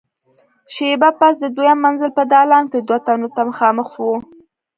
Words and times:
شېبه 0.73 1.09
پس 1.19 1.35
د 1.43 1.45
دويم 1.55 1.77
منزل 1.85 2.11
په 2.17 2.23
دالان 2.31 2.65
کې 2.71 2.79
دوو 2.87 2.97
تنو 3.05 3.29
ته 3.35 3.41
مخامخ 3.49 3.87
وو. 4.03 4.15